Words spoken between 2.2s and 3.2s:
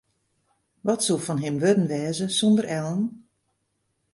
sonder Ellen?